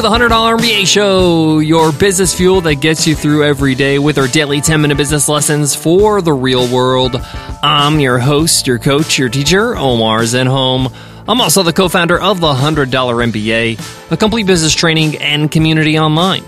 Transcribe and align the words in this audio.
to 0.00 0.08
the 0.08 0.16
$100 0.16 0.30
MBA 0.30 0.86
Show, 0.86 1.58
your 1.58 1.92
business 1.92 2.34
fuel 2.34 2.62
that 2.62 2.76
gets 2.76 3.06
you 3.06 3.14
through 3.14 3.44
every 3.44 3.74
day 3.74 3.98
with 3.98 4.16
our 4.16 4.26
daily 4.26 4.62
10 4.62 4.80
minute 4.80 4.96
business 4.96 5.28
lessons 5.28 5.74
for 5.74 6.22
the 6.22 6.32
real 6.32 6.72
world. 6.72 7.16
I'm 7.62 8.00
your 8.00 8.18
host, 8.18 8.66
your 8.66 8.78
coach, 8.78 9.18
your 9.18 9.28
teacher, 9.28 9.76
Omar 9.76 10.20
Zenhom. 10.20 10.90
I'm 11.28 11.40
also 11.42 11.62
the 11.62 11.74
co 11.74 11.88
founder 11.90 12.18
of 12.18 12.40
the 12.40 12.50
$100 12.50 12.86
MBA, 12.88 14.10
a 14.10 14.16
complete 14.16 14.46
business 14.46 14.74
training 14.74 15.18
and 15.18 15.50
community 15.50 15.98
online. 15.98 16.44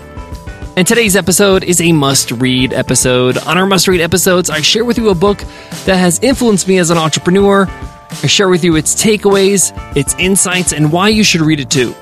And 0.75 0.87
today's 0.87 1.15
episode 1.15 1.63
is 1.63 1.79
a 1.79 1.91
must 1.91 2.31
read 2.31 2.73
episode. 2.73 3.37
On 3.37 3.57
our 3.57 3.67
must 3.67 3.87
read 3.87 4.01
episodes, 4.01 4.49
I 4.49 4.61
share 4.61 4.85
with 4.85 4.97
you 4.97 5.09
a 5.09 5.15
book 5.15 5.39
that 5.85 5.97
has 5.97 6.17
influenced 6.23 6.67
me 6.67 6.79
as 6.79 6.89
an 6.89 6.97
entrepreneur. 6.97 7.67
I 7.69 8.27
share 8.27 8.49
with 8.49 8.63
you 8.63 8.77
its 8.77 8.95
takeaways, 8.95 9.73
its 9.95 10.15
insights, 10.17 10.73
and 10.73 10.91
why 10.91 11.09
you 11.09 11.23
should 11.23 11.41
read 11.41 11.59
it 11.59 11.69
too. 11.69 11.93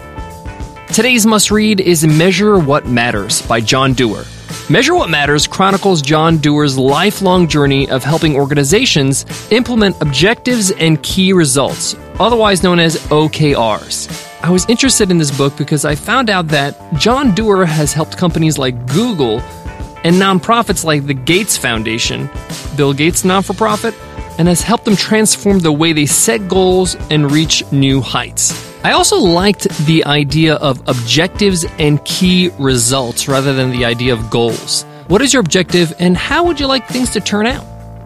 Today's 0.93 1.25
must 1.25 1.51
read 1.51 1.79
is 1.79 2.05
Measure 2.05 2.59
What 2.59 2.85
Matters 2.85 3.41
by 3.43 3.61
John 3.61 3.93
Doerr. 3.93 4.25
Measure 4.69 4.93
What 4.93 5.09
Matters 5.09 5.47
chronicles 5.47 6.01
John 6.01 6.37
Doerr's 6.37 6.77
lifelong 6.77 7.47
journey 7.47 7.89
of 7.89 8.03
helping 8.03 8.35
organizations 8.35 9.25
implement 9.51 10.01
objectives 10.01 10.71
and 10.71 11.01
key 11.01 11.31
results, 11.31 11.95
otherwise 12.19 12.61
known 12.61 12.77
as 12.77 12.97
OKRs. 13.07 14.43
I 14.43 14.49
was 14.49 14.65
interested 14.67 15.11
in 15.11 15.17
this 15.17 15.31
book 15.31 15.57
because 15.57 15.85
I 15.85 15.95
found 15.95 16.29
out 16.29 16.49
that 16.49 16.77
John 16.95 17.33
Doerr 17.33 17.63
has 17.63 17.93
helped 17.93 18.17
companies 18.17 18.57
like 18.57 18.85
Google 18.87 19.39
and 20.03 20.17
nonprofits 20.17 20.83
like 20.83 21.05
the 21.05 21.13
Gates 21.13 21.55
Foundation, 21.55 22.29
Bill 22.75 22.91
Gates 22.91 23.23
non 23.23 23.43
for 23.43 23.53
profit, 23.53 23.95
and 24.37 24.45
has 24.49 24.61
helped 24.61 24.83
them 24.83 24.97
transform 24.97 25.59
the 25.59 25.71
way 25.71 25.93
they 25.93 26.05
set 26.05 26.49
goals 26.49 26.95
and 27.09 27.31
reach 27.31 27.63
new 27.71 28.01
heights. 28.01 28.70
I 28.83 28.93
also 28.93 29.19
liked 29.19 29.69
the 29.85 30.03
idea 30.05 30.55
of 30.55 30.81
objectives 30.89 31.65
and 31.77 32.03
key 32.03 32.49
results 32.57 33.27
rather 33.27 33.53
than 33.53 33.69
the 33.69 33.85
idea 33.85 34.11
of 34.11 34.31
goals. 34.31 34.85
What 35.07 35.21
is 35.21 35.33
your 35.33 35.39
objective 35.39 35.93
and 35.99 36.17
how 36.17 36.45
would 36.45 36.59
you 36.59 36.65
like 36.65 36.87
things 36.87 37.11
to 37.11 37.19
turn 37.19 37.45
out? 37.45 37.63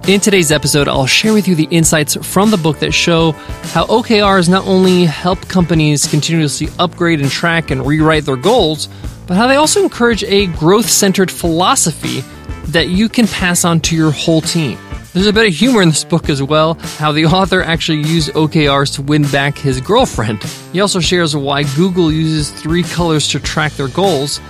In 0.10 0.20
today's 0.20 0.52
episode, 0.52 0.90
I'll 0.90 1.08
share 1.08 1.32
with 1.32 1.48
you 1.48 1.56
the 1.56 1.70
insights 1.72 2.18
from 2.28 2.52
the 2.52 2.58
book 2.58 2.80
that 2.80 2.92
show 2.92 3.32
how 3.72 3.86
OKRs 3.86 4.50
not 4.50 4.68
only 4.68 5.06
help 5.06 5.48
companies 5.48 6.08
continuously 6.08 6.68
upgrade 6.78 7.22
and 7.22 7.32
track 7.32 7.72
and 7.72 7.88
rewrite 7.88 8.26
their 8.26 8.36
goals, 8.36 8.90
but 9.28 9.38
how 9.38 9.48
they 9.48 9.56
also 9.56 9.82
encourage 9.82 10.26
a 10.26 10.48
growth 10.48 10.90
centered 10.90 11.32
philosophy 11.32 12.20
that 12.68 12.90
you 12.90 13.08
can 13.08 13.28
pass 13.28 13.64
on 13.64 13.80
to 13.80 13.96
your 13.96 14.12
whole 14.12 14.42
team. 14.42 14.78
There's 15.16 15.28
a 15.28 15.32
bit 15.32 15.48
of 15.48 15.54
humor 15.54 15.82
in 15.82 15.88
this 15.88 16.04
book 16.04 16.28
as 16.30 16.44
well, 16.44 16.74
how 16.98 17.14
the 17.14 17.24
author 17.28 17.62
actually 17.62 18.00
used 18.00 18.32
OKRs 18.34 18.96
to 18.96 19.02
win 19.02 19.24
back 19.24 19.58
his 19.58 19.80
girlfriend. 19.80 20.44
He 20.74 20.82
also 20.82 21.00
shares 21.00 21.34
why 21.34 21.64
Google 21.78 22.12
uses 22.12 22.52
three 22.52 22.84
colors 22.84 23.30
to 23.30 23.40
track 23.40 23.72
their 23.76 23.88
goals, 23.88 24.42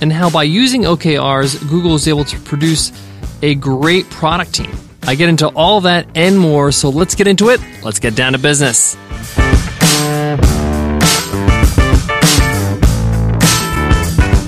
and 0.00 0.12
how 0.12 0.30
by 0.30 0.44
using 0.44 0.82
OKRs, 0.82 1.68
Google 1.68 1.96
is 1.96 2.06
able 2.06 2.24
to 2.26 2.38
produce 2.42 2.92
a 3.42 3.56
great 3.56 4.08
product 4.08 4.54
team. 4.54 4.70
I 5.02 5.16
get 5.16 5.28
into 5.28 5.48
all 5.48 5.80
that 5.80 6.06
and 6.14 6.38
more, 6.38 6.70
so 6.70 6.90
let's 6.90 7.16
get 7.16 7.26
into 7.26 7.48
it. 7.48 7.60
Let's 7.82 7.98
get 7.98 8.14
down 8.14 8.34
to 8.34 8.38
business. 8.38 8.94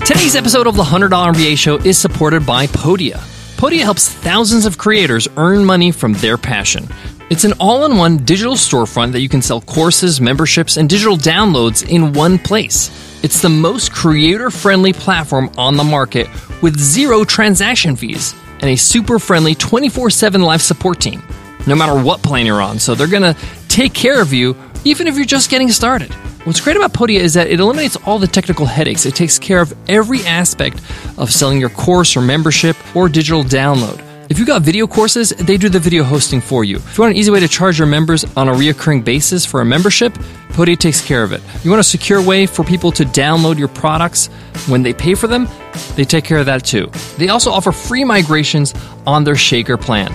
Today's 0.07 0.37
episode 0.37 0.69
of 0.69 0.77
the 0.77 0.85
$100 0.85 1.11
MBA 1.11 1.59
Show 1.59 1.79
is 1.79 1.99
supported 1.99 2.47
by 2.47 2.69
Podia. 2.69 3.21
Podia 3.57 3.81
helps 3.81 4.11
thousands 4.11 4.67
of 4.67 4.77
creators 4.77 5.27
earn 5.39 5.65
money 5.65 5.91
from 5.91 6.13
their 6.13 6.37
passion. 6.37 6.87
It's 7.31 7.45
an 7.45 7.55
all 7.59 7.87
in 7.87 7.97
one 7.97 8.19
digital 8.19 8.55
storefront 8.55 9.13
that 9.13 9.23
you 9.23 9.31
can 9.31 9.41
sell 9.41 9.63
courses, 9.63 10.21
memberships, 10.21 10.77
and 10.77 10.91
digital 10.91 11.17
downloads 11.17 11.89
in 11.89 12.13
one 12.13 12.39
place. 12.39 12.91
It's 13.25 13.41
the 13.41 13.49
most 13.49 13.93
creator 13.93 14.51
friendly 14.51 14.93
platform 14.93 15.51
on 15.57 15.77
the 15.77 15.85
market 15.85 16.29
with 16.61 16.79
zero 16.79 17.25
transaction 17.25 17.97
fees 17.97 18.35
and 18.61 18.69
a 18.69 18.77
super 18.77 19.19
friendly 19.19 19.55
24 19.55 20.11
7 20.11 20.43
live 20.43 20.61
support 20.61 21.01
team, 21.01 21.23
no 21.67 21.75
matter 21.75 21.99
what 21.99 22.23
plan 22.23 22.45
you're 22.45 22.61
on. 22.61 22.79
So 22.79 22.95
they're 22.95 23.07
going 23.07 23.35
to 23.35 23.41
take 23.69 23.95
care 23.95 24.21
of 24.21 24.35
you 24.35 24.55
even 24.87 25.09
if 25.09 25.17
you're 25.17 25.25
just 25.25 25.51
getting 25.51 25.69
started. 25.71 26.13
What's 26.45 26.61
great 26.61 26.77
about 26.77 26.93
Podia 26.93 27.19
is 27.19 27.35
that 27.35 27.49
it 27.49 27.59
eliminates 27.59 27.97
all 28.07 28.21
the 28.21 28.29
technical 28.29 28.67
headaches. 28.67 29.05
It 29.05 29.17
takes 29.17 29.37
care 29.37 29.61
of 29.61 29.75
every 29.89 30.21
aspect 30.21 30.81
of 31.19 31.33
selling 31.33 31.59
your 31.59 31.71
course 31.71 32.17
or 32.17 32.23
membership 32.23 32.77
or 32.95 33.09
digital 33.09 33.43
download. 33.43 34.01
If 34.31 34.39
you've 34.39 34.47
got 34.47 34.63
video 34.63 34.87
courses, 34.87 35.31
they 35.31 35.57
do 35.57 35.69
the 35.69 35.81
video 35.81 36.05
hosting 36.05 36.41
for 36.41 36.65
you. 36.65 36.77
If 36.77 36.99
you 36.99 37.03
want 37.03 37.15
an 37.15 37.17
easy 37.17 37.33
way 37.33 37.41
to 37.41 37.49
charge 37.49 37.79
your 37.79 37.89
members 37.89 38.25
on 38.37 38.49
a 38.49 38.53
reoccurring 38.53 39.05
basis 39.05 39.45
for 39.45 39.61
a 39.61 39.65
membership, 39.65 40.13
Podia 40.51 40.79
takes 40.79 41.05
care 41.05 41.25
of 41.25 41.33
it. 41.33 41.43
You 41.65 41.71
want 41.71 41.81
a 41.81 41.85
secure 41.85 42.23
way 42.23 42.47
for 42.47 42.65
people 42.65 42.93
to 42.93 43.05
download 43.05 43.59
your 43.59 43.69
products 43.69 44.29
when 44.69 44.83
they 44.83 44.95
pay 44.95 45.17
for 45.17 45.27
them? 45.27 45.49
They 45.97 46.05
take 46.05 46.25
care 46.25 46.39
of 46.39 46.47
that 46.47 46.65
too. 46.65 46.87
They 47.19 47.29
also 47.29 47.51
offer 47.51 47.73
free 47.73 48.05
migrations 48.05 48.73
on 49.05 49.25
their 49.25 49.37
Shaker 49.37 49.77
plan. 49.77 50.15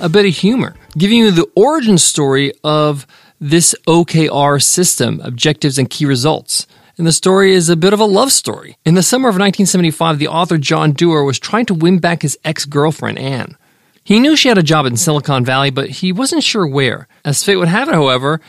a 0.00 0.08
bit 0.08 0.26
of 0.26 0.34
humor, 0.34 0.74
giving 0.96 1.18
you 1.18 1.30
the 1.30 1.48
origin 1.54 1.98
story 1.98 2.52
of 2.64 3.06
this 3.40 3.74
OKR 3.86 4.62
system, 4.62 5.20
objectives 5.22 5.78
and 5.78 5.88
key 5.88 6.06
results. 6.06 6.66
And 6.98 7.06
the 7.06 7.12
story 7.12 7.54
is 7.54 7.68
a 7.68 7.76
bit 7.76 7.92
of 7.92 8.00
a 8.00 8.04
love 8.04 8.32
story. 8.32 8.76
In 8.84 8.94
the 8.94 9.02
summer 9.02 9.28
of 9.28 9.34
1975, 9.34 10.18
the 10.18 10.28
author 10.28 10.58
John 10.58 10.92
Doerr 10.92 11.24
was 11.24 11.38
trying 11.38 11.66
to 11.66 11.74
win 11.74 11.98
back 11.98 12.22
his 12.22 12.38
ex 12.44 12.64
girlfriend, 12.66 13.18
Anne. 13.18 13.56
He 14.04 14.18
knew 14.18 14.36
she 14.36 14.48
had 14.48 14.58
a 14.58 14.62
job 14.62 14.86
in 14.86 14.96
Silicon 14.96 15.44
Valley, 15.44 15.70
but 15.70 15.88
he 15.88 16.12
wasn't 16.12 16.42
sure 16.42 16.66
where. 16.66 17.06
As 17.24 17.44
fate 17.44 17.56
would 17.56 17.68
have 17.68 17.88
it, 17.88 17.94
however, 17.94 18.40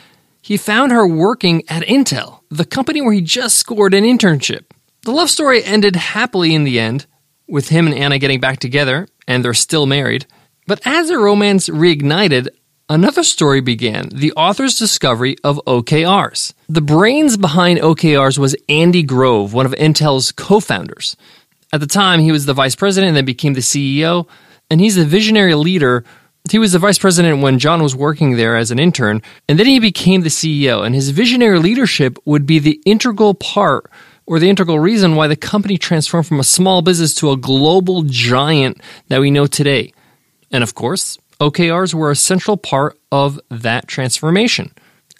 he 0.42 0.56
found 0.56 0.92
her 0.92 1.06
working 1.06 1.62
at 1.68 1.84
Intel, 1.84 2.40
the 2.50 2.64
company 2.64 3.00
where 3.00 3.12
he 3.12 3.20
just 3.20 3.56
scored 3.56 3.94
an 3.94 4.04
internship. 4.04 4.64
The 5.02 5.12
love 5.12 5.30
story 5.30 5.62
ended 5.64 5.96
happily 5.96 6.54
in 6.54 6.64
the 6.64 6.80
end, 6.80 7.06
with 7.48 7.68
him 7.68 7.86
and 7.86 7.94
Anna 7.94 8.18
getting 8.18 8.40
back 8.40 8.58
together, 8.58 9.08
and 9.26 9.44
they're 9.44 9.54
still 9.54 9.86
married. 9.86 10.26
But 10.66 10.80
as 10.84 11.08
the 11.08 11.18
romance 11.18 11.68
reignited, 11.68 12.48
another 12.88 13.24
story 13.24 13.60
began 13.60 14.10
the 14.10 14.32
author's 14.34 14.78
discovery 14.78 15.36
of 15.42 15.60
OKRs. 15.66 16.54
The 16.68 16.80
brains 16.80 17.36
behind 17.36 17.80
OKRs 17.80 18.38
was 18.38 18.54
Andy 18.68 19.02
Grove, 19.02 19.52
one 19.52 19.66
of 19.66 19.72
Intel's 19.72 20.30
co 20.30 20.60
founders. 20.60 21.16
At 21.72 21.80
the 21.80 21.86
time, 21.86 22.20
he 22.20 22.30
was 22.30 22.46
the 22.46 22.54
vice 22.54 22.76
president 22.76 23.08
and 23.08 23.16
then 23.16 23.24
became 23.24 23.54
the 23.54 23.60
CEO, 23.60 24.28
and 24.70 24.80
he's 24.80 24.96
a 24.96 25.04
visionary 25.04 25.54
leader. 25.54 26.04
He 26.48 26.58
was 26.58 26.72
the 26.72 26.78
vice 26.78 26.98
president 26.98 27.42
when 27.42 27.58
John 27.58 27.82
was 27.82 27.96
working 27.96 28.36
there 28.36 28.56
as 28.56 28.70
an 28.70 28.78
intern, 28.78 29.20
and 29.48 29.58
then 29.58 29.66
he 29.66 29.80
became 29.80 30.20
the 30.20 30.28
CEO, 30.28 30.84
and 30.86 30.94
his 30.94 31.10
visionary 31.10 31.58
leadership 31.58 32.18
would 32.24 32.46
be 32.46 32.60
the 32.60 32.80
integral 32.86 33.34
part 33.34 33.90
or 34.26 34.38
the 34.38 34.48
integral 34.48 34.78
reason 34.78 35.16
why 35.16 35.26
the 35.26 35.36
company 35.36 35.76
transformed 35.76 36.28
from 36.28 36.38
a 36.38 36.44
small 36.44 36.82
business 36.82 37.14
to 37.14 37.32
a 37.32 37.36
global 37.36 38.02
giant 38.02 38.80
that 39.08 39.20
we 39.20 39.30
know 39.30 39.46
today. 39.46 39.92
And 40.52 40.62
of 40.62 40.74
course, 40.74 41.18
OKRs 41.40 41.94
were 41.94 42.10
a 42.10 42.16
central 42.16 42.56
part 42.56 42.98
of 43.10 43.40
that 43.50 43.88
transformation. 43.88 44.72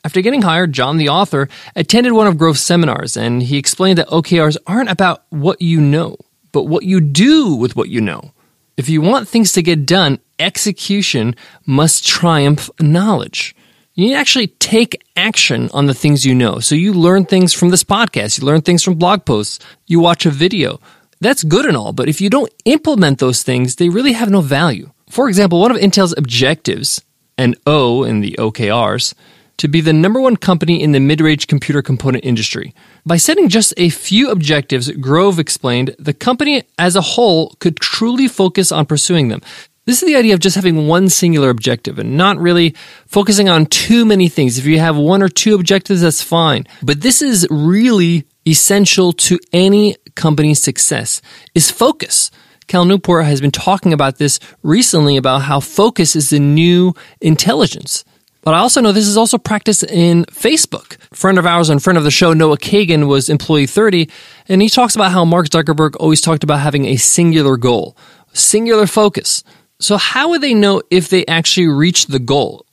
After 0.05 0.20
getting 0.20 0.43
hired, 0.43 0.73
John, 0.73 0.96
the 0.96 1.08
author, 1.08 1.49
attended 1.75 2.12
one 2.12 2.26
of 2.26 2.37
Grove's 2.37 2.61
seminars 2.61 3.17
and 3.17 3.43
he 3.43 3.56
explained 3.56 3.99
that 3.99 4.08
OKRs 4.08 4.56
aren't 4.67 4.90
about 4.90 5.25
what 5.31 5.62
you 5.62 5.81
know, 5.81 6.17
but 6.52 6.64
what 6.64 6.84
you 6.84 7.00
do 7.00 7.55
with 7.55 7.76
what 7.76 7.88
you 7.88 8.00
know. 8.00 8.32
If 8.76 8.88
you 8.88 9.00
want 9.00 9.29
things 9.29 9.52
to 9.52 9.62
get 9.62 9.87
done, 9.87 10.19
execution 10.38 11.37
must 11.67 12.06
triumph 12.06 12.69
knowledge. 12.81 13.55
You 13.94 14.06
need 14.06 14.14
to 14.14 14.19
actually 14.19 14.46
take 14.49 15.02
action 15.17 15.69
on 15.73 15.87
the 15.87 15.94
things 15.94 16.25
you 16.25 16.34
know. 16.34 16.58
So 16.58 16.75
you 16.75 16.93
learn 16.94 17.26
things 17.26 17.52
from 17.52 17.69
this 17.69 17.84
podcast, 17.84 18.40
you 18.40 18.46
learn 18.46 18.62
things 18.62 18.82
from 18.82 18.94
blog 18.94 19.25
posts, 19.25 19.58
you 19.87 20.00
watch 20.00 20.25
a 20.25 20.31
video. 20.31 20.81
That's 21.20 21.44
good 21.44 21.67
and 21.67 21.76
all, 21.76 21.93
but 21.93 22.08
if 22.08 22.20
you 22.20 22.31
don't 22.31 22.52
implement 22.64 23.19
those 23.19 23.43
things, 23.43 23.76
they 23.76 23.88
really 23.88 24.12
have 24.12 24.31
no 24.31 24.40
value. 24.40 24.90
For 25.12 25.29
example, 25.29 25.61
one 25.61 25.70
of 25.70 25.76
Intel's 25.76 26.14
objectives, 26.17 27.03
an 27.37 27.55
O 27.67 28.03
in 28.03 28.23
the 28.23 28.35
OKRs, 28.38 29.12
to 29.59 29.69
be 29.69 29.82
the 29.82 29.93
number 29.93 30.19
one 30.19 30.38
company 30.38 30.82
in 30.82 30.93
the 30.93 31.00
mid 31.00 31.20
range 31.20 31.49
computer 31.49 31.82
component 31.82 32.25
industry. 32.25 32.75
By 33.05 33.19
setting 33.19 33.50
just 33.50 33.75
a 33.76 33.91
few 33.91 34.31
objectives, 34.31 34.91
Grove 34.93 35.38
explained, 35.38 35.94
the 35.99 36.14
company 36.14 36.62
as 36.79 36.97
a 36.97 37.03
whole 37.03 37.50
could 37.61 37.76
truly 37.76 38.26
focus 38.26 38.73
on 38.73 38.87
pursuing 38.87 39.29
them. 39.29 39.43
This 39.85 40.03
is 40.03 40.09
the 40.09 40.17
idea 40.17 40.32
of 40.32 40.41
just 40.41 40.56
having 40.56 40.88
one 40.88 41.11
singular 41.11 41.50
objective 41.50 41.99
and 41.99 42.17
not 42.17 42.38
really 42.38 42.75
focusing 43.06 43.50
on 43.50 43.67
too 43.67 44.06
many 44.06 44.31
things. 44.31 44.56
If 44.56 44.65
you 44.65 44.79
have 44.79 44.97
one 44.97 45.23
or 45.23 45.29
two 45.29 45.55
objectives, 45.55 46.00
that's 46.00 46.23
fine. 46.23 46.67
But 46.82 47.03
this 47.03 47.20
is 47.20 47.47
really 47.50 48.25
essential 48.47 49.12
to 49.12 49.38
any 49.53 49.94
company's 50.15 50.62
success 50.62 51.20
is 51.55 51.70
focus. 51.70 52.31
Cal 52.73 52.87
Newport 52.87 53.27
has 53.27 53.43
been 53.43 53.51
talking 53.51 53.93
about 53.93 54.17
this 54.17 54.41
recently 54.63 55.19
about 55.19 55.43
how 55.43 55.61
focus 55.61 56.17
is 56.17 56.31
the 56.31 56.39
new 56.39 56.95
intelligence. 57.21 58.03
But 58.41 58.55
I 58.55 58.61
also 58.61 58.81
know 58.81 58.93
this 58.93 59.09
is 59.09 59.19
also 59.19 59.37
practiced 59.37 59.85
in 59.85 60.25
Facebook. 60.31 60.97
Friend 61.15 61.39
of 61.39 61.45
ours 61.45 61.69
and 61.69 61.83
friend 61.83 61.99
of 61.99 62.05
the 62.05 62.11
show, 62.11 62.33
Noah 62.33 62.57
Kagan, 62.57 63.09
was 63.09 63.29
employee 63.29 63.67
30, 63.67 64.09
and 64.49 64.63
he 64.63 64.71
talks 64.71 64.95
about 64.95 65.13
how 65.13 65.23
Mark 65.27 65.51
Zuckerberg 65.51 65.97
always 66.01 66.23
talked 66.23 66.45
about 66.45 66.61
having 66.61 66.87
a 66.87 66.97
singular 66.97 67.59
goal, 67.59 67.95
singular 68.33 68.87
focus. 68.87 69.45
So, 69.79 69.99
how 69.99 70.31
would 70.31 70.41
they 70.41 70.55
know 70.55 70.81
if 70.91 71.11
they 71.11 71.27
actually 71.27 71.69
reached 71.69 72.11
the 72.11 72.19
goal, 72.19 72.65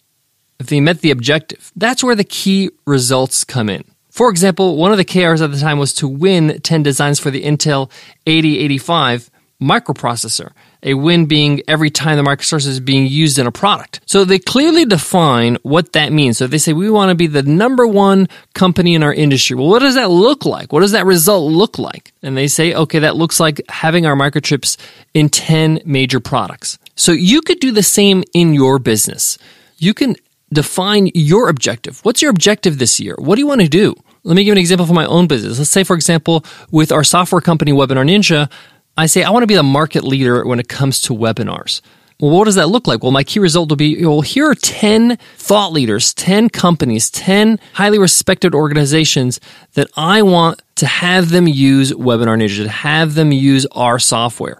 if 0.61 0.67
they 0.67 0.79
met 0.79 1.01
the 1.01 1.11
objective? 1.11 1.73
That's 1.75 2.05
where 2.05 2.15
the 2.15 2.23
key 2.23 2.69
results 2.87 3.43
come 3.43 3.67
in. 3.67 3.83
For 4.09 4.29
example, 4.29 4.77
one 4.77 4.91
of 4.93 4.97
the 4.97 5.03
KRs 5.03 5.43
at 5.43 5.51
the 5.51 5.59
time 5.59 5.77
was 5.77 5.91
to 5.95 6.07
win 6.07 6.61
10 6.61 6.83
designs 6.83 7.19
for 7.19 7.31
the 7.31 7.43
Intel 7.43 7.91
8085 8.25 9.29
microprocessor, 9.61 10.51
a 10.83 10.93
win 10.93 11.25
being 11.25 11.61
every 11.67 11.89
time 11.89 12.17
the 12.17 12.23
microprocessor 12.23 12.67
is 12.67 12.79
being 12.79 13.07
used 13.07 13.37
in 13.37 13.45
a 13.45 13.51
product. 13.51 13.99
So 14.05 14.23
they 14.23 14.39
clearly 14.39 14.85
define 14.85 15.57
what 15.63 15.93
that 15.93 16.13
means. 16.13 16.37
So 16.37 16.47
they 16.47 16.57
say 16.57 16.71
we 16.71 16.89
want 16.89 17.09
to 17.09 17.15
be 17.15 17.27
the 17.27 17.43
number 17.43 17.85
one 17.85 18.29
company 18.53 18.95
in 18.95 19.03
our 19.03 19.13
industry. 19.13 19.55
Well, 19.55 19.67
what 19.67 19.79
does 19.79 19.95
that 19.95 20.09
look 20.09 20.45
like? 20.45 20.71
What 20.71 20.79
does 20.79 20.93
that 20.93 21.05
result 21.05 21.51
look 21.51 21.77
like? 21.77 22.13
And 22.23 22.37
they 22.37 22.47
say, 22.47 22.73
okay, 22.73 22.99
that 22.99 23.17
looks 23.17 23.39
like 23.39 23.61
having 23.67 24.05
our 24.05 24.15
microchips 24.15 24.77
in 25.13 25.29
10 25.29 25.81
major 25.85 26.19
products. 26.19 26.79
So 26.95 27.11
you 27.11 27.41
could 27.41 27.59
do 27.59 27.71
the 27.71 27.83
same 27.83 28.23
in 28.33 28.53
your 28.53 28.79
business. 28.79 29.37
You 29.77 29.93
can 29.93 30.15
define 30.53 31.09
your 31.13 31.49
objective. 31.49 31.99
What's 32.03 32.21
your 32.21 32.31
objective 32.31 32.79
this 32.79 32.99
year? 32.99 33.15
What 33.17 33.35
do 33.35 33.41
you 33.41 33.47
want 33.47 33.61
to 33.61 33.67
do? 33.67 33.95
Let 34.23 34.35
me 34.35 34.43
give 34.43 34.51
an 34.51 34.57
example 34.57 34.85
for 34.85 34.93
my 34.93 35.05
own 35.05 35.27
business. 35.27 35.57
Let's 35.57 35.69
say, 35.69 35.83
for 35.83 35.95
example, 35.95 36.43
with 36.71 36.91
our 36.91 37.03
software 37.03 37.41
company, 37.41 37.71
Webinar 37.71 38.05
Ninja, 38.05 38.51
I 38.99 39.05
say 39.05 39.23
I 39.23 39.29
want 39.29 39.43
to 39.43 39.47
be 39.47 39.55
the 39.55 39.63
market 39.63 40.03
leader 40.03 40.45
when 40.45 40.59
it 40.59 40.67
comes 40.67 40.99
to 41.03 41.13
webinars. 41.13 41.79
Well, 42.19 42.31
what 42.31 42.45
does 42.45 42.55
that 42.55 42.67
look 42.67 42.85
like? 42.85 43.01
Well, 43.01 43.13
my 43.13 43.23
key 43.23 43.39
result 43.39 43.69
will 43.69 43.77
be, 43.77 44.05
well, 44.05 44.19
here 44.19 44.49
are 44.49 44.55
10 44.55 45.17
thought 45.37 45.71
leaders, 45.71 46.13
10 46.15 46.49
companies, 46.49 47.09
10 47.11 47.61
highly 47.75 47.97
respected 47.97 48.53
organizations 48.53 49.39
that 49.75 49.87
I 49.95 50.21
want 50.21 50.61
to 50.75 50.85
have 50.85 51.29
them 51.29 51.47
use 51.47 51.93
Webinar 51.93 52.37
Ninja, 52.37 52.63
to 52.63 52.69
have 52.69 53.13
them 53.13 53.31
use 53.31 53.65
our 53.71 53.99
software. 53.99 54.59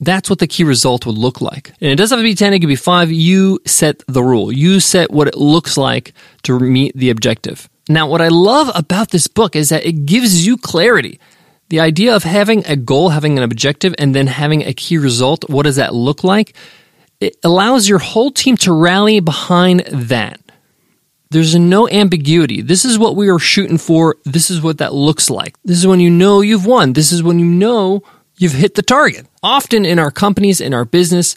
That's 0.00 0.30
what 0.30 0.38
the 0.38 0.46
key 0.46 0.64
result 0.64 1.04
would 1.04 1.18
look 1.18 1.42
like. 1.42 1.74
And 1.82 1.90
it 1.90 1.96
doesn't 1.96 2.16
have 2.16 2.24
to 2.24 2.30
be 2.30 2.34
10, 2.34 2.54
it 2.54 2.60
could 2.60 2.68
be 2.68 2.76
5. 2.76 3.12
You 3.12 3.60
set 3.66 4.02
the 4.08 4.22
rule. 4.22 4.50
You 4.50 4.80
set 4.80 5.10
what 5.10 5.28
it 5.28 5.36
looks 5.36 5.76
like 5.76 6.14
to 6.44 6.58
meet 6.58 6.96
the 6.96 7.10
objective. 7.10 7.68
Now, 7.90 8.08
what 8.08 8.22
I 8.22 8.28
love 8.28 8.70
about 8.74 9.10
this 9.10 9.26
book 9.26 9.54
is 9.54 9.68
that 9.68 9.84
it 9.84 10.06
gives 10.06 10.46
you 10.46 10.56
clarity. 10.56 11.20
The 11.68 11.80
idea 11.80 12.14
of 12.14 12.24
having 12.24 12.64
a 12.66 12.76
goal, 12.76 13.08
having 13.08 13.38
an 13.38 13.44
objective, 13.44 13.94
and 13.98 14.14
then 14.14 14.26
having 14.26 14.62
a 14.62 14.74
key 14.74 14.98
result, 14.98 15.48
what 15.48 15.64
does 15.64 15.76
that 15.76 15.94
look 15.94 16.22
like? 16.22 16.54
It 17.20 17.36
allows 17.42 17.88
your 17.88 17.98
whole 17.98 18.30
team 18.30 18.56
to 18.58 18.72
rally 18.72 19.20
behind 19.20 19.80
that. 19.86 20.40
There's 21.30 21.56
no 21.56 21.88
ambiguity. 21.88 22.60
This 22.60 22.84
is 22.84 22.98
what 22.98 23.16
we 23.16 23.28
are 23.28 23.38
shooting 23.38 23.78
for. 23.78 24.16
This 24.24 24.50
is 24.50 24.60
what 24.60 24.78
that 24.78 24.94
looks 24.94 25.30
like. 25.30 25.56
This 25.64 25.78
is 25.78 25.86
when 25.86 26.00
you 26.00 26.10
know 26.10 26.42
you've 26.42 26.66
won. 26.66 26.92
This 26.92 27.12
is 27.12 27.22
when 27.22 27.38
you 27.38 27.46
know 27.46 28.02
you've 28.36 28.52
hit 28.52 28.74
the 28.74 28.82
target. 28.82 29.26
Often 29.42 29.84
in 29.84 29.98
our 29.98 30.10
companies, 30.10 30.60
in 30.60 30.74
our 30.74 30.84
business, 30.84 31.36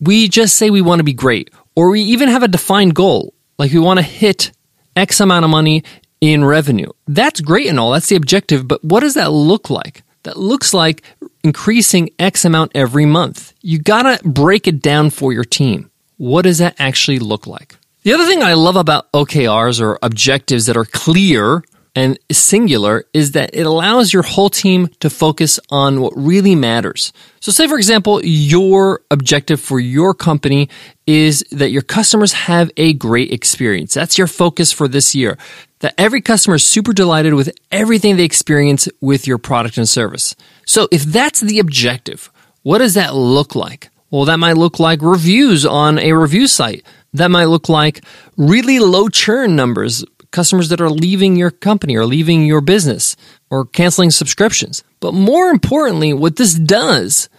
we 0.00 0.28
just 0.28 0.56
say 0.56 0.70
we 0.70 0.82
want 0.82 1.00
to 1.00 1.04
be 1.04 1.12
great, 1.12 1.50
or 1.74 1.90
we 1.90 2.00
even 2.02 2.28
have 2.28 2.42
a 2.42 2.48
defined 2.48 2.94
goal. 2.94 3.34
Like 3.58 3.72
we 3.72 3.78
want 3.78 3.98
to 3.98 4.04
hit 4.04 4.52
X 4.96 5.20
amount 5.20 5.44
of 5.44 5.50
money 5.50 5.84
in 6.20 6.44
revenue. 6.44 6.90
That's 7.06 7.40
great 7.40 7.66
and 7.68 7.78
all. 7.78 7.92
That's 7.92 8.08
the 8.08 8.16
objective. 8.16 8.66
But 8.66 8.82
what 8.84 9.00
does 9.00 9.14
that 9.14 9.32
look 9.32 9.70
like? 9.70 10.02
That 10.22 10.38
looks 10.38 10.74
like 10.74 11.02
increasing 11.44 12.10
X 12.18 12.44
amount 12.44 12.72
every 12.74 13.06
month. 13.06 13.52
You 13.62 13.78
gotta 13.78 14.20
break 14.28 14.66
it 14.66 14.82
down 14.82 15.10
for 15.10 15.32
your 15.32 15.44
team. 15.44 15.90
What 16.16 16.42
does 16.42 16.58
that 16.58 16.74
actually 16.78 17.18
look 17.18 17.46
like? 17.46 17.76
The 18.02 18.12
other 18.12 18.26
thing 18.26 18.42
I 18.42 18.54
love 18.54 18.76
about 18.76 19.10
OKRs 19.12 19.80
or 19.80 19.98
objectives 20.02 20.66
that 20.66 20.76
are 20.76 20.84
clear 20.84 21.62
and 21.96 22.18
singular 22.30 23.06
is 23.14 23.32
that 23.32 23.50
it 23.54 23.66
allows 23.66 24.12
your 24.12 24.22
whole 24.22 24.50
team 24.50 24.88
to 25.00 25.08
focus 25.08 25.58
on 25.70 26.02
what 26.02 26.12
really 26.14 26.54
matters. 26.54 27.12
So, 27.40 27.50
say 27.50 27.66
for 27.66 27.76
example, 27.76 28.20
your 28.22 29.00
objective 29.10 29.60
for 29.60 29.80
your 29.80 30.12
company 30.12 30.68
is 31.06 31.44
that 31.50 31.70
your 31.70 31.82
customers 31.82 32.32
have 32.34 32.70
a 32.76 32.92
great 32.92 33.32
experience. 33.32 33.94
That's 33.94 34.18
your 34.18 34.26
focus 34.26 34.72
for 34.72 34.88
this 34.88 35.14
year. 35.14 35.38
That 35.80 35.94
every 35.98 36.22
customer 36.22 36.56
is 36.56 36.64
super 36.64 36.92
delighted 36.92 37.34
with 37.34 37.50
everything 37.70 38.16
they 38.16 38.24
experience 38.24 38.88
with 39.00 39.26
your 39.26 39.38
product 39.38 39.76
and 39.76 39.88
service. 39.88 40.34
So, 40.64 40.88
if 40.90 41.02
that's 41.04 41.40
the 41.40 41.58
objective, 41.58 42.30
what 42.62 42.78
does 42.78 42.94
that 42.94 43.14
look 43.14 43.54
like? 43.54 43.90
Well, 44.10 44.24
that 44.24 44.38
might 44.38 44.56
look 44.56 44.78
like 44.80 45.02
reviews 45.02 45.66
on 45.66 45.98
a 45.98 46.12
review 46.12 46.46
site. 46.46 46.84
That 47.12 47.30
might 47.30 47.46
look 47.46 47.68
like 47.68 48.04
really 48.36 48.78
low 48.78 49.08
churn 49.08 49.56
numbers 49.56 50.04
customers 50.30 50.68
that 50.68 50.82
are 50.82 50.90
leaving 50.90 51.34
your 51.34 51.50
company 51.50 51.96
or 51.96 52.04
leaving 52.04 52.44
your 52.44 52.60
business 52.60 53.16
or 53.50 53.64
canceling 53.64 54.10
subscriptions. 54.10 54.84
But 55.00 55.14
more 55.14 55.48
importantly, 55.48 56.12
what 56.12 56.36
this 56.36 56.54
does 56.54 57.30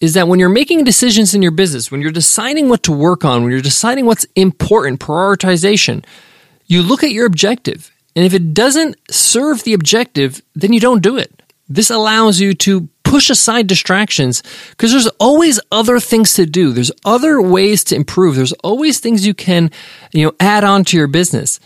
is 0.00 0.12
that 0.12 0.28
when 0.28 0.38
you're 0.38 0.50
making 0.50 0.84
decisions 0.84 1.34
in 1.34 1.40
your 1.40 1.52
business, 1.52 1.90
when 1.90 2.02
you're 2.02 2.10
deciding 2.10 2.68
what 2.68 2.82
to 2.82 2.92
work 2.92 3.24
on, 3.24 3.42
when 3.42 3.50
you're 3.50 3.62
deciding 3.62 4.04
what's 4.04 4.26
important, 4.34 5.00
prioritization, 5.00 6.04
you 6.66 6.82
look 6.82 7.02
at 7.04 7.12
your 7.12 7.26
objective. 7.26 7.90
And 8.16 8.24
if 8.24 8.34
it 8.34 8.54
doesn't 8.54 8.96
serve 9.10 9.64
the 9.64 9.72
objective, 9.72 10.42
then 10.54 10.72
you 10.72 10.80
don't 10.80 11.02
do 11.02 11.16
it. 11.16 11.42
This 11.68 11.90
allows 11.90 12.40
you 12.40 12.54
to 12.54 12.88
push 13.02 13.30
aside 13.30 13.66
distractions 13.66 14.42
because 14.70 14.90
there's 14.90 15.06
always 15.18 15.60
other 15.70 16.00
things 16.00 16.34
to 16.34 16.46
do. 16.46 16.72
There's 16.72 16.92
other 17.04 17.40
ways 17.40 17.84
to 17.84 17.96
improve. 17.96 18.36
There's 18.36 18.52
always 18.64 19.00
things 19.00 19.26
you 19.26 19.34
can, 19.34 19.70
you 20.12 20.26
know, 20.26 20.32
add 20.40 20.64
on 20.64 20.84
to 20.86 20.96
your 20.96 21.06
business. 21.06 21.60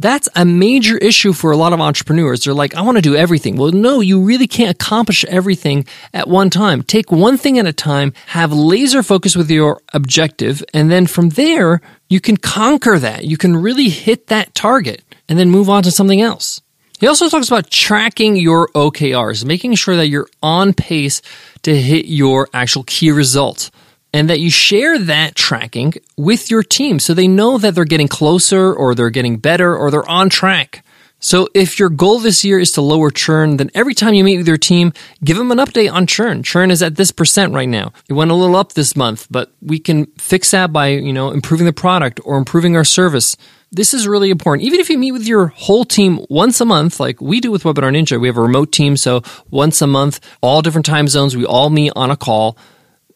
That's 0.00 0.30
a 0.34 0.46
major 0.46 0.96
issue 0.96 1.34
for 1.34 1.50
a 1.50 1.58
lot 1.58 1.74
of 1.74 1.80
entrepreneurs. 1.80 2.44
They're 2.44 2.54
like, 2.54 2.74
I 2.74 2.80
want 2.80 2.96
to 2.96 3.02
do 3.02 3.14
everything. 3.14 3.56
Well, 3.56 3.70
no, 3.70 4.00
you 4.00 4.22
really 4.22 4.46
can't 4.46 4.70
accomplish 4.70 5.26
everything 5.26 5.84
at 6.14 6.26
one 6.26 6.48
time. 6.48 6.82
Take 6.82 7.12
one 7.12 7.36
thing 7.36 7.58
at 7.58 7.66
a 7.66 7.72
time, 7.74 8.14
have 8.28 8.50
laser 8.50 9.02
focus 9.02 9.36
with 9.36 9.50
your 9.50 9.82
objective, 9.92 10.64
and 10.72 10.90
then 10.90 11.06
from 11.06 11.28
there, 11.28 11.82
you 12.08 12.18
can 12.18 12.38
conquer 12.38 12.98
that. 12.98 13.26
You 13.26 13.36
can 13.36 13.54
really 13.54 13.90
hit 13.90 14.28
that 14.28 14.54
target 14.54 15.02
and 15.28 15.38
then 15.38 15.50
move 15.50 15.68
on 15.68 15.82
to 15.82 15.90
something 15.90 16.22
else. 16.22 16.62
He 16.98 17.06
also 17.06 17.28
talks 17.28 17.48
about 17.48 17.68
tracking 17.68 18.36
your 18.36 18.68
OKRs, 18.68 19.44
making 19.44 19.74
sure 19.74 19.96
that 19.96 20.08
you're 20.08 20.28
on 20.42 20.72
pace 20.72 21.20
to 21.62 21.76
hit 21.76 22.06
your 22.06 22.48
actual 22.54 22.84
key 22.84 23.10
results 23.10 23.70
and 24.12 24.28
that 24.28 24.40
you 24.40 24.50
share 24.50 24.98
that 24.98 25.34
tracking 25.34 25.94
with 26.16 26.50
your 26.50 26.62
team 26.62 26.98
so 26.98 27.14
they 27.14 27.28
know 27.28 27.58
that 27.58 27.74
they're 27.74 27.84
getting 27.84 28.08
closer 28.08 28.72
or 28.72 28.94
they're 28.94 29.10
getting 29.10 29.36
better 29.36 29.76
or 29.76 29.90
they're 29.90 30.08
on 30.08 30.28
track. 30.28 30.84
So 31.22 31.48
if 31.54 31.78
your 31.78 31.90
goal 31.90 32.18
this 32.18 32.44
year 32.46 32.58
is 32.58 32.72
to 32.72 32.80
lower 32.80 33.10
churn, 33.10 33.58
then 33.58 33.70
every 33.74 33.92
time 33.92 34.14
you 34.14 34.24
meet 34.24 34.38
with 34.38 34.48
your 34.48 34.56
team, 34.56 34.94
give 35.22 35.36
them 35.36 35.52
an 35.52 35.58
update 35.58 35.92
on 35.92 36.06
churn. 36.06 36.42
Churn 36.42 36.70
is 36.70 36.82
at 36.82 36.96
this 36.96 37.12
percent 37.12 37.52
right 37.52 37.68
now. 37.68 37.92
It 38.08 38.14
went 38.14 38.30
a 38.30 38.34
little 38.34 38.56
up 38.56 38.72
this 38.72 38.96
month, 38.96 39.26
but 39.30 39.52
we 39.60 39.78
can 39.78 40.06
fix 40.18 40.52
that 40.52 40.72
by, 40.72 40.88
you 40.88 41.12
know, 41.12 41.30
improving 41.30 41.66
the 41.66 41.74
product 41.74 42.20
or 42.24 42.38
improving 42.38 42.74
our 42.74 42.84
service. 42.84 43.36
This 43.70 43.92
is 43.92 44.08
really 44.08 44.30
important. 44.30 44.66
Even 44.66 44.80
if 44.80 44.88
you 44.88 44.96
meet 44.96 45.12
with 45.12 45.28
your 45.28 45.48
whole 45.48 45.84
team 45.84 46.24
once 46.30 46.58
a 46.60 46.64
month, 46.64 46.98
like 46.98 47.20
we 47.20 47.38
do 47.38 47.50
with 47.50 47.64
Webinar 47.64 47.94
Ninja, 47.94 48.18
we 48.18 48.26
have 48.26 48.38
a 48.38 48.42
remote 48.42 48.72
team. 48.72 48.96
So 48.96 49.22
once 49.50 49.82
a 49.82 49.86
month, 49.86 50.20
all 50.40 50.62
different 50.62 50.86
time 50.86 51.06
zones, 51.06 51.36
we 51.36 51.44
all 51.44 51.68
meet 51.68 51.92
on 51.94 52.10
a 52.10 52.16
call 52.16 52.56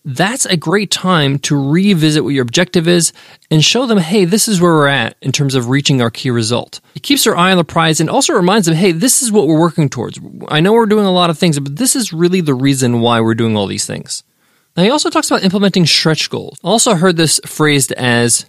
that's 0.04 0.44
a 0.44 0.56
great 0.56 0.90
time 0.90 1.38
to 1.40 1.70
revisit 1.70 2.24
what 2.24 2.34
your 2.34 2.42
objective 2.42 2.86
is 2.86 3.12
and 3.50 3.64
show 3.64 3.86
them, 3.86 3.98
hey, 3.98 4.26
this 4.26 4.48
is 4.48 4.60
where 4.60 4.72
we're 4.72 4.86
at 4.86 5.16
in 5.22 5.32
terms 5.32 5.54
of 5.54 5.70
reaching 5.70 6.02
our 6.02 6.10
key 6.10 6.30
result. 6.30 6.80
It 6.94 7.02
keeps 7.02 7.24
their 7.24 7.36
eye 7.36 7.50
on 7.50 7.56
the 7.56 7.64
prize 7.64 8.00
and 8.00 8.10
also 8.10 8.34
reminds 8.34 8.66
them, 8.66 8.76
hey, 8.76 8.92
this 8.92 9.22
is 9.22 9.32
what 9.32 9.46
we're 9.46 9.58
working 9.58 9.88
towards. 9.88 10.20
I 10.48 10.60
know 10.60 10.74
we're 10.74 10.86
doing 10.86 11.06
a 11.06 11.12
lot 11.12 11.30
of 11.30 11.38
things, 11.38 11.58
but 11.58 11.76
this 11.76 11.96
is 11.96 12.12
really 12.12 12.42
the 12.42 12.54
reason 12.54 13.00
why 13.00 13.20
we're 13.20 13.34
doing 13.34 13.56
all 13.56 13.66
these 13.66 13.86
things. 13.86 14.24
Now, 14.76 14.82
he 14.82 14.90
also 14.90 15.08
talks 15.08 15.30
about 15.30 15.44
implementing 15.44 15.86
stretch 15.86 16.28
goals. 16.28 16.58
Also 16.62 16.94
heard 16.94 17.16
this 17.16 17.40
phrased 17.46 17.92
as 17.92 18.44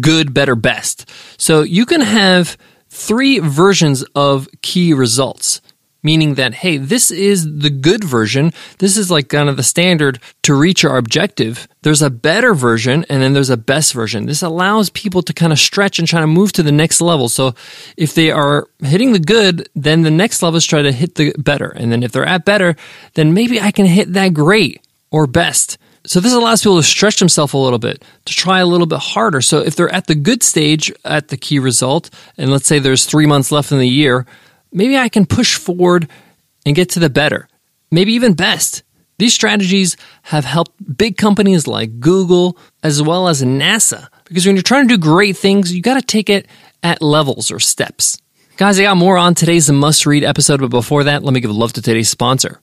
good, 0.00 0.34
better, 0.34 0.56
best. 0.56 1.08
So 1.36 1.62
you 1.62 1.86
can 1.86 2.00
have 2.00 2.56
three 2.88 3.38
versions 3.38 4.02
of 4.14 4.48
key 4.62 4.94
results 4.94 5.60
meaning 6.08 6.36
that, 6.36 6.54
hey, 6.54 6.78
this 6.78 7.10
is 7.10 7.58
the 7.58 7.68
good 7.68 8.02
version. 8.02 8.50
This 8.78 8.96
is 8.96 9.10
like 9.10 9.28
kind 9.28 9.50
of 9.50 9.58
the 9.58 9.62
standard 9.62 10.18
to 10.40 10.54
reach 10.54 10.82
our 10.82 10.96
objective. 10.96 11.68
There's 11.82 12.00
a 12.00 12.08
better 12.08 12.54
version 12.54 13.04
and 13.10 13.22
then 13.22 13.34
there's 13.34 13.50
a 13.50 13.58
best 13.58 13.92
version. 13.92 14.24
This 14.24 14.42
allows 14.42 14.88
people 14.88 15.20
to 15.20 15.34
kind 15.34 15.52
of 15.52 15.58
stretch 15.58 15.98
and 15.98 16.08
try 16.08 16.20
to 16.20 16.26
move 16.26 16.52
to 16.52 16.62
the 16.62 16.72
next 16.72 17.02
level. 17.02 17.28
So 17.28 17.54
if 17.98 18.14
they 18.14 18.30
are 18.30 18.66
hitting 18.80 19.12
the 19.12 19.18
good, 19.18 19.68
then 19.76 20.00
the 20.00 20.10
next 20.10 20.42
level 20.42 20.56
is 20.56 20.64
try 20.64 20.80
to 20.80 20.92
hit 20.92 21.16
the 21.16 21.34
better. 21.36 21.68
And 21.68 21.92
then 21.92 22.02
if 22.02 22.12
they're 22.12 22.24
at 22.24 22.46
better, 22.46 22.74
then 23.12 23.34
maybe 23.34 23.60
I 23.60 23.70
can 23.70 23.84
hit 23.84 24.14
that 24.14 24.32
great 24.32 24.80
or 25.10 25.26
best. 25.26 25.76
So 26.06 26.20
this 26.20 26.32
allows 26.32 26.62
people 26.62 26.78
to 26.78 26.82
stretch 26.82 27.18
themselves 27.18 27.52
a 27.52 27.58
little 27.58 27.78
bit, 27.78 28.02
to 28.24 28.32
try 28.32 28.60
a 28.60 28.66
little 28.66 28.86
bit 28.86 29.00
harder. 29.12 29.42
So 29.42 29.58
if 29.58 29.76
they're 29.76 29.94
at 29.94 30.06
the 30.06 30.14
good 30.14 30.42
stage 30.42 30.90
at 31.04 31.28
the 31.28 31.36
key 31.36 31.58
result, 31.58 32.08
and 32.38 32.50
let's 32.50 32.66
say 32.66 32.78
there's 32.78 33.04
three 33.04 33.26
months 33.26 33.52
left 33.52 33.72
in 33.72 33.78
the 33.78 33.94
year, 34.02 34.24
maybe 34.72 34.96
I 34.96 35.08
can 35.08 35.26
push 35.26 35.56
forward 35.56 36.08
and 36.66 36.76
get 36.76 36.90
to 36.90 37.00
the 37.00 37.10
better, 37.10 37.48
maybe 37.90 38.12
even 38.12 38.34
best. 38.34 38.82
These 39.18 39.34
strategies 39.34 39.96
have 40.22 40.44
helped 40.44 40.96
big 40.96 41.16
companies 41.16 41.66
like 41.66 41.98
Google 41.98 42.56
as 42.82 43.02
well 43.02 43.28
as 43.28 43.42
NASA 43.42 44.08
because 44.24 44.46
when 44.46 44.54
you're 44.54 44.62
trying 44.62 44.86
to 44.86 44.96
do 44.96 45.02
great 45.02 45.36
things, 45.36 45.74
you 45.74 45.82
got 45.82 45.94
to 45.94 46.02
take 46.02 46.30
it 46.30 46.46
at 46.82 47.02
levels 47.02 47.50
or 47.50 47.58
steps. 47.58 48.18
Guys, 48.56 48.78
I 48.78 48.82
got 48.82 48.96
more 48.96 49.18
on 49.18 49.34
today's 49.34 49.70
must 49.70 50.06
read 50.06 50.24
episode, 50.24 50.60
but 50.60 50.70
before 50.70 51.04
that, 51.04 51.22
let 51.22 51.32
me 51.32 51.40
give 51.40 51.50
love 51.50 51.72
to 51.74 51.82
today's 51.82 52.08
sponsor. 52.08 52.60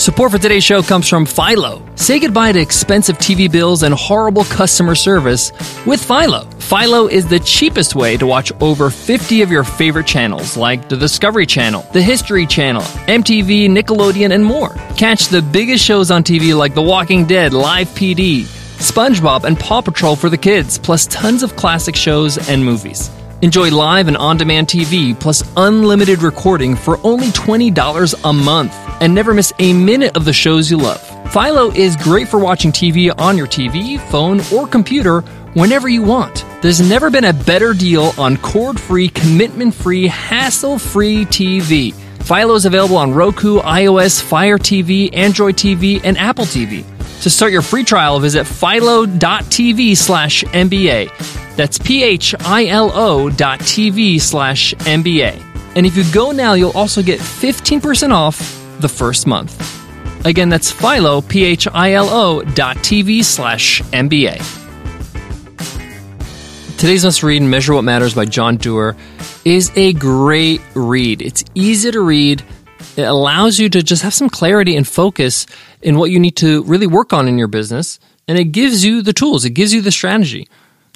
Support 0.00 0.32
for 0.32 0.38
today's 0.38 0.64
show 0.64 0.82
comes 0.82 1.10
from 1.10 1.26
Philo. 1.26 1.82
Say 1.94 2.20
goodbye 2.20 2.52
to 2.52 2.58
expensive 2.58 3.18
TV 3.18 3.52
bills 3.52 3.82
and 3.82 3.92
horrible 3.92 4.44
customer 4.44 4.94
service 4.94 5.52
with 5.84 6.02
Philo. 6.02 6.46
Philo 6.58 7.06
is 7.06 7.28
the 7.28 7.38
cheapest 7.38 7.94
way 7.94 8.16
to 8.16 8.26
watch 8.26 8.50
over 8.62 8.88
50 8.88 9.42
of 9.42 9.50
your 9.50 9.62
favorite 9.62 10.06
channels 10.06 10.56
like 10.56 10.88
the 10.88 10.96
Discovery 10.96 11.44
Channel, 11.44 11.84
the 11.92 12.00
History 12.00 12.46
Channel, 12.46 12.80
MTV, 12.80 13.68
Nickelodeon, 13.68 14.32
and 14.32 14.42
more. 14.42 14.70
Catch 14.96 15.28
the 15.28 15.42
biggest 15.42 15.84
shows 15.84 16.10
on 16.10 16.24
TV 16.24 16.56
like 16.56 16.72
The 16.72 16.80
Walking 16.80 17.26
Dead, 17.26 17.52
Live 17.52 17.88
PD, 17.88 18.44
SpongeBob, 18.78 19.44
and 19.44 19.60
Paw 19.60 19.82
Patrol 19.82 20.16
for 20.16 20.30
the 20.30 20.38
kids, 20.38 20.78
plus 20.78 21.08
tons 21.08 21.42
of 21.42 21.56
classic 21.56 21.94
shows 21.94 22.48
and 22.48 22.64
movies. 22.64 23.10
Enjoy 23.42 23.70
live 23.70 24.06
and 24.06 24.18
on 24.18 24.36
demand 24.36 24.68
TV 24.68 25.18
plus 25.18 25.42
unlimited 25.56 26.22
recording 26.22 26.76
for 26.76 26.98
only 27.02 27.28
$20 27.28 28.20
a 28.24 28.32
month 28.34 28.74
and 29.00 29.14
never 29.14 29.32
miss 29.32 29.50
a 29.58 29.72
minute 29.72 30.14
of 30.14 30.26
the 30.26 30.32
shows 30.32 30.70
you 30.70 30.76
love. 30.76 31.00
Philo 31.32 31.70
is 31.70 31.96
great 31.96 32.28
for 32.28 32.38
watching 32.38 32.70
TV 32.70 33.10
on 33.18 33.38
your 33.38 33.46
TV, 33.46 33.98
phone, 34.10 34.42
or 34.52 34.66
computer 34.66 35.22
whenever 35.54 35.88
you 35.88 36.02
want. 36.02 36.44
There's 36.60 36.86
never 36.86 37.08
been 37.08 37.24
a 37.24 37.32
better 37.32 37.72
deal 37.72 38.12
on 38.18 38.36
cord 38.36 38.78
free, 38.78 39.08
commitment 39.08 39.74
free, 39.74 40.06
hassle 40.06 40.78
free 40.78 41.24
TV. 41.24 41.94
Philo 42.22 42.54
is 42.56 42.66
available 42.66 42.98
on 42.98 43.14
Roku, 43.14 43.58
iOS, 43.60 44.20
Fire 44.20 44.58
TV, 44.58 45.16
Android 45.16 45.56
TV, 45.56 46.02
and 46.04 46.18
Apple 46.18 46.44
TV. 46.44 46.84
To 47.22 47.30
start 47.30 47.52
your 47.52 47.62
free 47.62 47.84
trial, 47.84 48.20
visit 48.20 48.46
philo.tv 48.46 49.96
slash 49.96 50.44
MBA. 50.44 51.39
That's 51.60 51.76
P-H-I-L-O 51.76 53.28
dot 53.28 53.58
TV 53.58 54.18
slash 54.18 54.72
MBA. 54.72 55.38
And 55.76 55.84
if 55.84 55.94
you 55.94 56.04
go 56.10 56.30
now, 56.30 56.54
you'll 56.54 56.70
also 56.70 57.02
get 57.02 57.20
15% 57.20 58.12
off 58.14 58.38
the 58.80 58.88
first 58.88 59.26
month. 59.26 60.24
Again, 60.24 60.48
that's 60.48 60.70
philo, 60.70 61.20
P-H-I-L-O 61.20 62.44
dot 62.54 62.76
TV 62.78 63.22
slash 63.22 63.82
MBA. 63.82 64.38
Today's 66.78 67.04
must 67.04 67.22
read 67.22 67.42
Measure 67.42 67.74
What 67.74 67.84
Matters 67.84 68.14
by 68.14 68.24
John 68.24 68.56
Doerr 68.56 68.96
is 69.44 69.70
a 69.76 69.92
great 69.92 70.62
read. 70.72 71.20
It's 71.20 71.44
easy 71.54 71.90
to 71.90 72.00
read. 72.00 72.42
It 72.96 73.02
allows 73.02 73.58
you 73.58 73.68
to 73.68 73.82
just 73.82 74.02
have 74.02 74.14
some 74.14 74.30
clarity 74.30 74.76
and 74.76 74.88
focus 74.88 75.44
in 75.82 75.98
what 75.98 76.10
you 76.10 76.20
need 76.20 76.36
to 76.36 76.62
really 76.62 76.86
work 76.86 77.12
on 77.12 77.28
in 77.28 77.36
your 77.36 77.48
business. 77.48 78.00
And 78.26 78.38
it 78.38 78.44
gives 78.44 78.82
you 78.82 79.02
the 79.02 79.12
tools, 79.12 79.44
it 79.44 79.50
gives 79.50 79.74
you 79.74 79.82
the 79.82 79.90
strategy. 79.90 80.48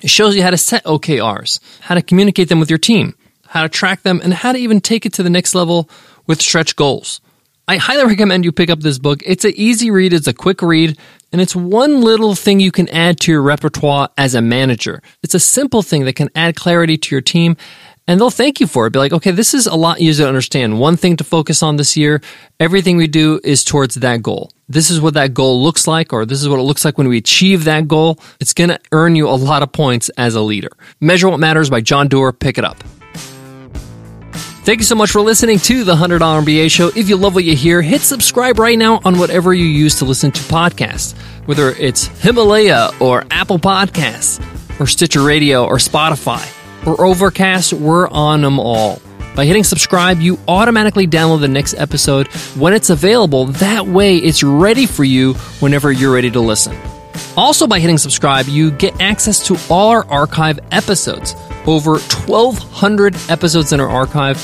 It 0.02 0.10
shows 0.10 0.36
you 0.36 0.42
how 0.42 0.50
to 0.50 0.56
set 0.56 0.84
OKRs, 0.84 1.60
how 1.80 1.94
to 1.94 2.02
communicate 2.02 2.48
them 2.48 2.60
with 2.60 2.70
your 2.70 2.78
team, 2.78 3.14
how 3.46 3.62
to 3.62 3.68
track 3.68 4.02
them, 4.02 4.20
and 4.22 4.34
how 4.34 4.52
to 4.52 4.58
even 4.58 4.80
take 4.80 5.06
it 5.06 5.12
to 5.14 5.22
the 5.22 5.30
next 5.30 5.54
level 5.54 5.88
with 6.26 6.42
stretch 6.42 6.76
goals. 6.76 7.20
I 7.66 7.78
highly 7.78 8.04
recommend 8.04 8.44
you 8.44 8.52
pick 8.52 8.68
up 8.68 8.80
this 8.80 8.98
book. 8.98 9.22
It's 9.24 9.44
an 9.44 9.54
easy 9.56 9.90
read, 9.90 10.12
it's 10.12 10.26
a 10.26 10.34
quick 10.34 10.60
read, 10.60 10.98
and 11.32 11.40
it's 11.40 11.56
one 11.56 12.02
little 12.02 12.34
thing 12.34 12.60
you 12.60 12.70
can 12.70 12.88
add 12.90 13.18
to 13.20 13.32
your 13.32 13.40
repertoire 13.40 14.10
as 14.18 14.34
a 14.34 14.42
manager. 14.42 15.02
It's 15.22 15.34
a 15.34 15.40
simple 15.40 15.82
thing 15.82 16.04
that 16.04 16.14
can 16.14 16.28
add 16.34 16.56
clarity 16.56 16.98
to 16.98 17.14
your 17.14 17.22
team 17.22 17.56
and 18.06 18.20
they'll 18.20 18.30
thank 18.30 18.60
you 18.60 18.66
for 18.66 18.86
it. 18.86 18.92
Be 18.92 18.98
like, 18.98 19.12
okay, 19.12 19.30
this 19.30 19.54
is 19.54 19.66
a 19.66 19.74
lot 19.74 20.00
easier 20.00 20.26
to 20.26 20.28
understand. 20.28 20.78
One 20.78 20.96
thing 20.96 21.16
to 21.16 21.24
focus 21.24 21.62
on 21.62 21.76
this 21.76 21.96
year. 21.96 22.20
Everything 22.60 22.96
we 22.96 23.06
do 23.06 23.40
is 23.42 23.64
towards 23.64 23.94
that 23.96 24.22
goal. 24.22 24.50
This 24.68 24.90
is 24.90 25.00
what 25.00 25.14
that 25.14 25.32
goal 25.32 25.62
looks 25.62 25.86
like, 25.86 26.12
or 26.12 26.26
this 26.26 26.42
is 26.42 26.48
what 26.48 26.58
it 26.58 26.62
looks 26.64 26.84
like 26.84 26.98
when 26.98 27.08
we 27.08 27.18
achieve 27.18 27.64
that 27.64 27.88
goal. 27.88 28.18
It's 28.40 28.52
going 28.52 28.70
to 28.70 28.78
earn 28.92 29.16
you 29.16 29.28
a 29.28 29.30
lot 29.30 29.62
of 29.62 29.72
points 29.72 30.10
as 30.10 30.34
a 30.34 30.40
leader. 30.40 30.70
Measure 31.00 31.28
What 31.28 31.40
Matters 31.40 31.70
by 31.70 31.80
John 31.80 32.08
Doerr. 32.08 32.32
Pick 32.32 32.58
it 32.58 32.64
up. 32.64 32.76
Thank 34.64 34.78
you 34.78 34.84
so 34.84 34.94
much 34.94 35.10
for 35.10 35.20
listening 35.20 35.58
to 35.58 35.84
the 35.84 35.94
$100 35.94 36.18
MBA 36.20 36.70
show. 36.70 36.88
If 36.88 37.08
you 37.10 37.16
love 37.16 37.34
what 37.34 37.44
you 37.44 37.54
hear, 37.54 37.82
hit 37.82 38.00
subscribe 38.00 38.58
right 38.58 38.78
now 38.78 39.00
on 39.04 39.18
whatever 39.18 39.52
you 39.52 39.66
use 39.66 39.96
to 39.96 40.06
listen 40.06 40.32
to 40.32 40.40
podcasts, 40.44 41.14
whether 41.46 41.70
it's 41.72 42.06
Himalaya 42.22 42.90
or 42.98 43.24
Apple 43.30 43.58
Podcasts 43.58 44.40
or 44.80 44.86
Stitcher 44.86 45.22
Radio 45.22 45.66
or 45.66 45.76
Spotify 45.76 46.63
or 46.86 47.04
Overcast, 47.04 47.72
we're 47.72 48.08
on 48.08 48.42
them 48.42 48.58
all. 48.58 49.00
By 49.34 49.46
hitting 49.46 49.64
subscribe, 49.64 50.20
you 50.20 50.38
automatically 50.46 51.08
download 51.08 51.40
the 51.40 51.48
next 51.48 51.74
episode 51.74 52.28
when 52.56 52.72
it's 52.72 52.90
available. 52.90 53.46
That 53.46 53.86
way, 53.86 54.16
it's 54.16 54.44
ready 54.44 54.86
for 54.86 55.02
you 55.02 55.34
whenever 55.58 55.90
you're 55.90 56.12
ready 56.12 56.30
to 56.30 56.40
listen. 56.40 56.76
Also, 57.36 57.66
by 57.66 57.80
hitting 57.80 57.98
subscribe, 57.98 58.46
you 58.46 58.70
get 58.70 59.00
access 59.00 59.44
to 59.46 59.56
all 59.68 59.90
our 59.90 60.08
archive 60.08 60.60
episodes. 60.70 61.34
Over 61.66 61.98
1,200 61.98 63.16
episodes 63.28 63.72
in 63.72 63.80
our 63.80 63.88
archive, 63.88 64.38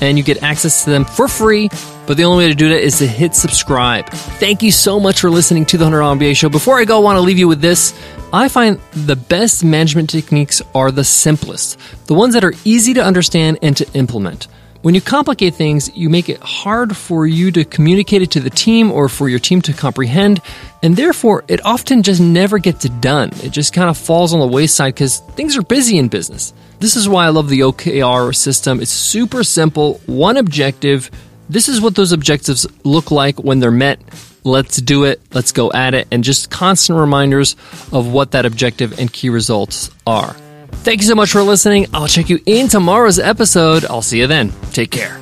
and 0.00 0.16
you 0.16 0.24
get 0.24 0.42
access 0.42 0.84
to 0.84 0.90
them 0.90 1.04
for 1.04 1.28
free. 1.28 1.68
But 2.06 2.16
the 2.16 2.24
only 2.24 2.44
way 2.44 2.48
to 2.48 2.54
do 2.54 2.68
that 2.70 2.82
is 2.82 2.98
to 2.98 3.06
hit 3.06 3.34
subscribe. 3.34 4.06
Thank 4.06 4.62
you 4.62 4.72
so 4.72 4.98
much 4.98 5.20
for 5.20 5.30
listening 5.30 5.64
to 5.66 5.78
the 5.78 5.84
$100 5.84 6.18
MBA 6.18 6.36
show. 6.36 6.48
Before 6.48 6.78
I 6.78 6.84
go, 6.84 6.98
I 6.98 7.00
want 7.00 7.16
to 7.16 7.20
leave 7.20 7.38
you 7.38 7.48
with 7.48 7.60
this. 7.60 7.94
I 8.32 8.48
find 8.48 8.80
the 8.92 9.16
best 9.16 9.62
management 9.62 10.10
techniques 10.10 10.62
are 10.74 10.90
the 10.90 11.04
simplest, 11.04 11.78
the 12.06 12.14
ones 12.14 12.34
that 12.34 12.44
are 12.44 12.54
easy 12.64 12.94
to 12.94 13.04
understand 13.04 13.58
and 13.62 13.76
to 13.76 13.86
implement. 13.92 14.48
When 14.82 14.96
you 14.96 15.00
complicate 15.00 15.54
things, 15.54 15.96
you 15.96 16.10
make 16.10 16.28
it 16.28 16.40
hard 16.40 16.96
for 16.96 17.24
you 17.24 17.52
to 17.52 17.64
communicate 17.64 18.22
it 18.22 18.32
to 18.32 18.40
the 18.40 18.50
team 18.50 18.90
or 18.90 19.08
for 19.08 19.28
your 19.28 19.38
team 19.38 19.62
to 19.62 19.72
comprehend, 19.72 20.40
and 20.82 20.96
therefore 20.96 21.44
it 21.46 21.64
often 21.64 22.02
just 22.02 22.20
never 22.20 22.58
gets 22.58 22.88
done. 22.88 23.30
It 23.44 23.50
just 23.50 23.72
kind 23.72 23.88
of 23.88 23.96
falls 23.96 24.34
on 24.34 24.40
the 24.40 24.46
wayside 24.48 24.94
because 24.94 25.20
things 25.36 25.56
are 25.56 25.62
busy 25.62 25.98
in 25.98 26.08
business. 26.08 26.52
This 26.80 26.96
is 26.96 27.08
why 27.08 27.26
I 27.26 27.28
love 27.28 27.48
the 27.48 27.60
OKR 27.60 28.34
system. 28.34 28.80
It's 28.80 28.90
super 28.90 29.44
simple, 29.44 30.00
one 30.06 30.36
objective. 30.36 31.12
This 31.52 31.68
is 31.68 31.80
what 31.80 31.94
those 31.94 32.12
objectives 32.12 32.66
look 32.84 33.10
like 33.10 33.38
when 33.38 33.60
they're 33.60 33.70
met 33.70 34.00
let's 34.44 34.78
do 34.78 35.04
it, 35.04 35.20
let's 35.32 35.52
go 35.52 35.70
at 35.72 35.94
it, 35.94 36.08
and 36.10 36.24
just 36.24 36.50
constant 36.50 36.98
reminders 36.98 37.54
of 37.92 38.12
what 38.12 38.32
that 38.32 38.46
objective 38.46 38.98
and 38.98 39.12
key 39.12 39.30
results 39.30 39.90
are. 40.06 40.34
Thank 40.72 41.00
you 41.00 41.06
so 41.06 41.14
much 41.14 41.30
for 41.30 41.42
listening. 41.42 41.86
I'll 41.94 42.08
check 42.08 42.28
you 42.28 42.40
in 42.46 42.68
tomorrow's 42.68 43.18
episode. 43.18 43.84
I'll 43.84 44.02
see 44.02 44.18
you 44.18 44.26
then. 44.26 44.52
Take 44.72 44.90
care. 44.90 45.21